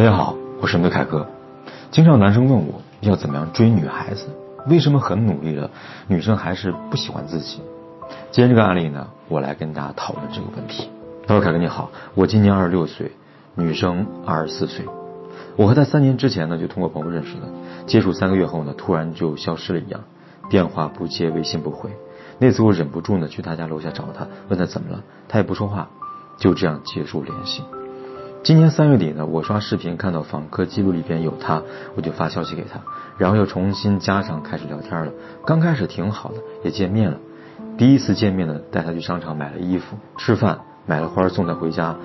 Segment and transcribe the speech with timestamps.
[0.00, 1.28] 大家好，我是梅凯哥。
[1.90, 4.28] 经常有男生问我要怎么样追女孩子，
[4.66, 5.70] 为什么很努力了，
[6.06, 7.60] 女生还是不喜欢自己？
[8.30, 10.88] 今天这个案例呢，我来跟大家讨论这个问题。
[11.26, 13.12] 他说：“凯哥你好，我今年二十六岁，
[13.54, 14.86] 女生二十四岁。
[15.56, 17.42] 我和她三年之前呢就通过朋友认识的，
[17.84, 20.00] 接触三个月后呢，突然就消失了一样，
[20.48, 21.90] 电话不接，微信不回。
[22.38, 25.90] 那次我忍不住呢去她家楼下找她，问她怎么了，她也不说话，
[26.38, 27.62] 就这样结束联系。”
[28.42, 31.62] 今年三月底呢，我刷视频看到访客记录里边有他，
[31.94, 32.80] 我就发消息给他，
[33.18, 35.12] 然后又重新加上开始聊天了。
[35.44, 37.18] 刚开始挺好的，也见面了。
[37.76, 41.96] 第一次见面呢，带他去商场买了衣服、吃饭，买了花送他回家，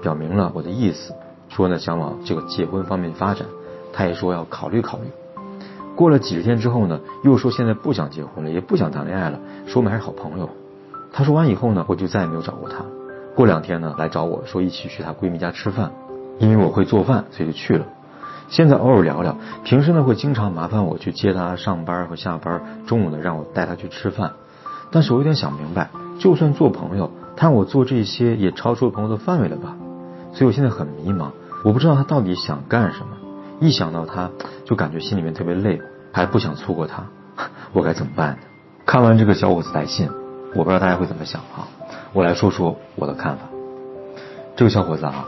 [0.00, 1.12] 表明了我的意思，
[1.48, 3.48] 说呢想往这个结婚方面发展。
[3.92, 5.08] 他也说要考虑考虑。
[5.96, 10.50] 过了几十天之后呢，又说现在不想结婚了，也不想谈恋爱了，说我们还是好朋友。
[11.12, 12.84] 他说完以后呢，我就再也没有找过他。
[13.34, 15.92] 过两天呢，来找我说一起去她闺蜜家吃饭，
[16.38, 17.86] 因为我会做饭，所以就去了。
[18.48, 24.32] 现在偶尔聊聊，平时呢会经常麻烦我去接她上班和下班，中午呢让我带她去吃饭。
[24.90, 29.76] 但是我有点想明白，就算做朋友，他让我做这些也超出了朋友的范围了吧？
[30.32, 31.30] 所以我现在很迷茫，
[31.64, 33.16] 我不知道他到底想干什么。
[33.60, 34.30] 一想到他，
[34.64, 35.80] 就感觉心里面特别累，
[36.12, 37.04] 还不想错过他，
[37.72, 38.38] 我该怎么办呢？
[38.84, 40.08] 看完这个小伙子来信，
[40.54, 41.68] 我不知道大家会怎么想啊？
[42.12, 43.44] 我来说说我的看法。
[44.56, 45.24] 这个小伙子啊，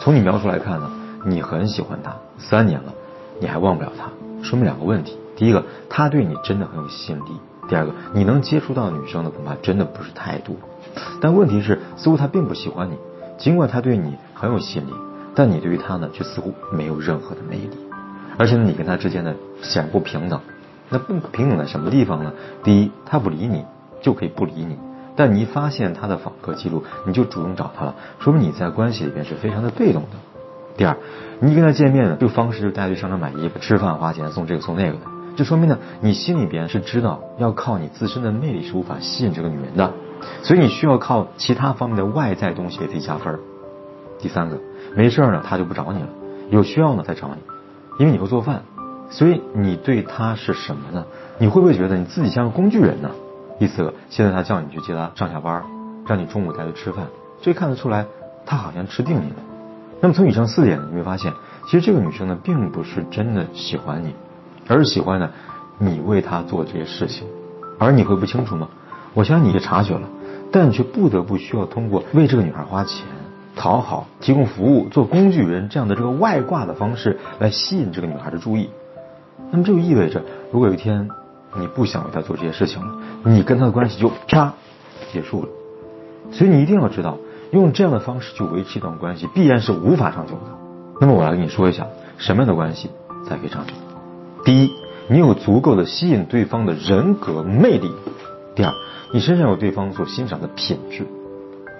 [0.00, 0.90] 从你描述来看呢，
[1.24, 2.92] 你很喜欢他，三年了，
[3.40, 4.10] 你还忘不了他，
[4.42, 10.54] 说明两个问题：第一个，他对你真的很有吸引力；第二个，你能接触到女生的恐怕真的不是太多。
[11.20, 12.96] 但问题是，似乎他并不喜欢你，
[13.38, 14.92] 尽管他对你很有吸引力，
[15.34, 17.70] 但你对于他呢，却似乎没有任何的魅力。
[18.38, 20.38] 而且呢，你跟他之间呢，显不平等。
[20.90, 22.32] 那不平等在什么地方呢？
[22.62, 23.64] 第一，他不理你，
[24.00, 24.78] 就可以不理你。
[25.16, 30.08] 但你一发现他的访客记录，你就主动找他了，说明你在关系里边是非常的被动的。
[30.76, 30.94] 第二，
[31.40, 35.00] 你跟他见面，这个方式就带他去商场买衣服、吃饭、花钱、送这个送那个的，
[35.34, 39.94] 这说明呢，你心里边是知道要靠你自身的魅力是无法吸引这个女人的，
[40.42, 43.38] 所以你需要靠其他方面的外在东西给自己加分。
[44.18, 44.60] 第三个，
[44.94, 46.08] 没事儿呢他就不找你了，
[46.50, 47.36] 有需要呢再找你，
[47.98, 48.64] 因为你会做饭，
[49.08, 51.06] 所以你对他是什么呢？
[51.38, 53.10] 你会不会觉得你自己像个工具人呢？
[53.58, 55.64] 第四个，现在他叫你去接他上下班，
[56.06, 57.06] 让你中午带他吃饭，
[57.40, 58.04] 这看得出来，
[58.44, 59.36] 他好像吃定你了。
[60.02, 61.32] 那么从以上四点，你会发现，
[61.64, 64.14] 其实这个女生呢，并不是真的喜欢你，
[64.68, 65.30] 而是喜欢呢
[65.78, 67.26] 你为她做这些事情。
[67.78, 68.68] 而你会不清楚吗？
[69.14, 70.06] 我相信你也察觉了，
[70.52, 73.06] 但你却不得不需要通过为这个女孩花钱、
[73.56, 78.68] 讨好、提供服务、做工具人这样的这个外挂的方式来吸引这个女孩的注意。
[79.50, 80.22] 那么这就意味着，
[80.52, 81.08] 如果有一天。
[81.58, 82.94] 你不想为他做这些事情了，
[83.24, 84.54] 你跟他的关系就啪
[85.12, 85.48] 结束了。
[86.32, 87.18] 所以你一定要知道，
[87.52, 90.40] 用这样的方式去维持一段关系，必然是无法长久的。
[91.00, 91.86] 那么我来跟你说一下，
[92.18, 92.90] 什么样的关系
[93.28, 93.72] 才可以长久？
[94.44, 94.72] 第一，
[95.08, 97.90] 你有足够的吸引对方的人格魅力；
[98.54, 98.72] 第二，
[99.12, 101.04] 你身上有对方所欣赏的品质；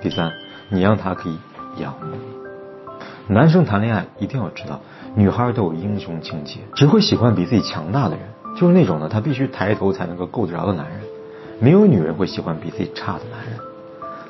[0.00, 0.32] 第三，
[0.68, 1.36] 你让他可以
[1.78, 3.34] 仰慕你。
[3.34, 4.80] 男生谈恋爱一定要知道，
[5.16, 8.26] 女孩都有英雄情节，只会喜欢比自己强大的人。
[8.56, 11.00] 就是那种呢，他必须抬头才能够够得着的男人，
[11.60, 13.60] 没有女人会喜欢比自己差的男人。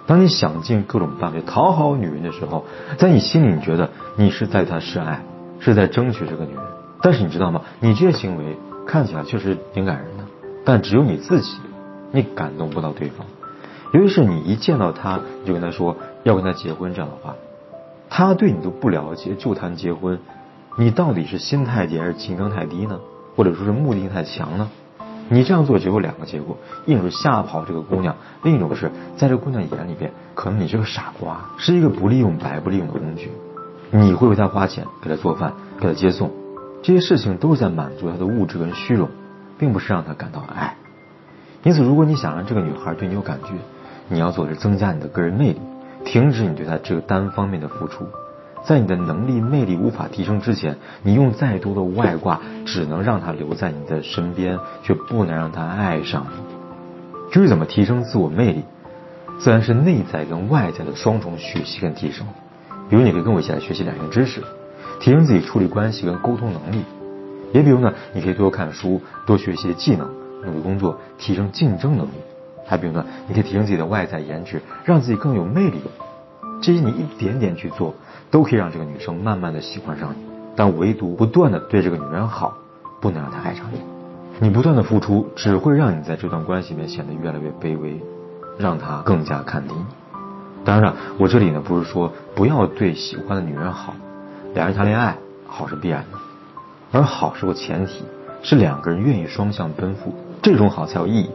[0.06, 2.64] 当你想尽各种办法讨好女人的时候，
[2.98, 5.24] 在你心里你觉得你是在她示爱，
[5.58, 6.62] 是在争取这个女人。
[7.02, 7.62] 但是你知道吗？
[7.80, 10.24] 你这些行为看起来确实挺感人的，
[10.64, 11.58] 但只有你自己，
[12.12, 13.26] 你感动不到对方。
[13.92, 17.34] 尤其是你一见到他，你就跟他说要跟他结婚这样的话，
[18.08, 20.18] 他对你都不了解就谈结婚，
[20.76, 22.98] 你到底是心太低还是情商太低呢？
[23.36, 24.70] 或者说是目的性太强呢？
[25.28, 28.14] 你这样做只有两个结果：一种是吓跑这个姑娘，
[28.44, 33.32] 另一种是在这姑娘眼里边，可能你是个傻瓜，是一个不利用、白不利用的工具。
[33.90, 36.30] 你会为她花钱，给她做饭，给她接送，
[36.82, 39.08] 这些事情都是在满足她的物质跟虚荣，
[39.58, 40.76] 并不是让她感到爱。
[41.64, 43.54] 因此，如果你想让这个女孩对你有感觉，
[44.08, 45.60] 你要做的是增加你的个人魅力，
[46.04, 48.06] 停止你对她这个单方面的付出。
[48.64, 57.32] 在你的能力、魅力无法提升之前，你用再多的外挂，只能让他留在你的身边，却不能让他爱上你。
[57.32, 58.64] 至于怎么提升自我魅力，
[59.38, 62.26] 自然是内在跟外在的双重学习跟提升。
[62.88, 64.42] 比如，你可以跟我一起来学习两性知识，
[65.00, 66.78] 提升自己处理关系跟沟通能力；
[67.52, 70.08] 也比如呢，你可以多看书，多学习技能，
[70.44, 72.12] 努力工作，提升竞争能力；
[72.64, 75.80] 还比如呢，你可以提升自己的外在颜值，让自己更有魅力。
[76.62, 77.94] 这些你一点点去做。
[78.30, 80.16] 都可以让这个女生慢慢的喜欢上你，
[80.54, 82.56] 但唯独不断的对这个女人好，
[83.00, 83.80] 不能让她爱上你。
[84.38, 88.00] 你不断的付出，只会让你在这段关系里面显得越来越卑微，
[88.58, 89.84] 让她更加看低你。
[90.64, 93.94] 当然了，我这里呢不是说不要对喜欢的女人好，
[94.52, 96.18] 两人谈恋爱，好是必然的，
[96.92, 98.02] 而好是个前提，
[98.42, 100.12] 是两个人愿意双向奔赴，
[100.42, 101.30] 这种好才有意义。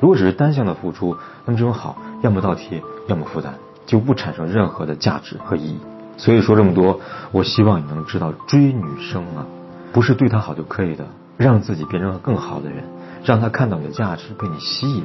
[0.00, 3.52] 如果只是单向的付出，那么这种好要么倒贴，要么负担，
[3.84, 5.78] 就不产生任何的价值和意义。
[6.18, 7.00] 所以说这么多，
[7.32, 9.46] 我希望你能知道，追女生啊，
[9.92, 11.06] 不是对她好就可以的，
[11.38, 12.84] 让自己变成更好的人，
[13.24, 15.04] 让她看到你的价值，被你吸引，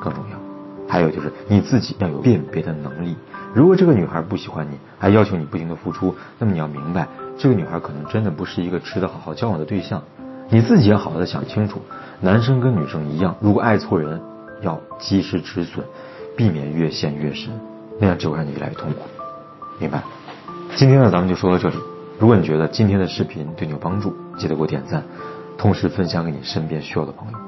[0.00, 0.38] 更重要。
[0.88, 3.16] 还有就是你自己要有辨别的能力。
[3.54, 7.06] 如果这个女孩不喜欢你，还要求你不停的付出，那么你要明白，
[7.38, 10.02] 这个女孩可能真的不是一个值得好好交往的对象。
[10.48, 11.80] 你自己要好好的想清楚。
[12.20, 14.20] 男生跟女生一样，如果爱错人，
[14.62, 15.84] 要及时止损，
[16.36, 17.52] 避免越陷越深，
[18.00, 18.98] 那样只会让你越来越痛苦。
[19.78, 20.02] 明白？
[20.76, 21.76] 今天呢，咱们就说到这里。
[22.18, 25.02] 如果你觉得今天的视频对你有帮助，记得给我点赞，
[25.58, 27.38] 同时分享给你身边需要的朋友。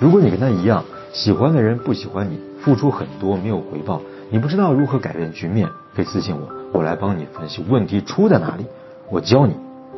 [0.00, 8.66] 如果你跟他一样，喜欢的人不喜欢你，付出很多没有回报，你不知道如何改变局面，可以私信我，我来帮你分析问题出在哪里，
[9.08, 9.54] 我教你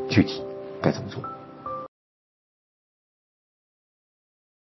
[0.09, 0.43] 具体
[0.81, 1.23] 该怎么做。